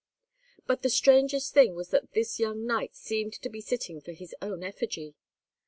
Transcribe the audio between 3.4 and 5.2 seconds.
be sitting for his own effigy.